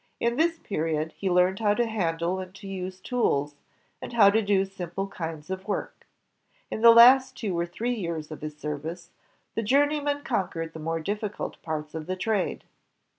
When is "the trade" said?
12.07-12.63